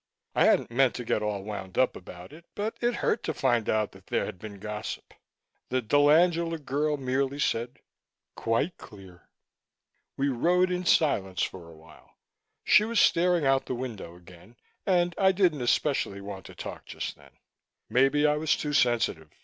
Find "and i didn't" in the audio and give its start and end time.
14.87-15.61